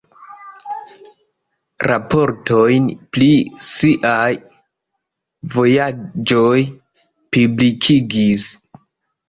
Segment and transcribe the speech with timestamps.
[1.91, 3.29] Raportojn pri
[3.69, 4.31] siaj
[5.59, 6.57] vojaĝoj
[7.39, 8.53] publikigis.